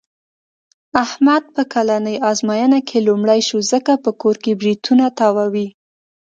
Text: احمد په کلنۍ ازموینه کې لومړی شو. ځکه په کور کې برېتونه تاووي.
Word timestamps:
احمد 1.03 1.43
په 1.55 1.61
کلنۍ 1.73 2.15
ازموینه 2.31 2.79
کې 2.87 2.97
لومړی 3.07 3.41
شو. 3.47 3.57
ځکه 3.71 3.91
په 4.03 4.11
کور 4.21 4.35
کې 4.43 4.57
برېتونه 4.59 5.05
تاووي. 5.19 5.67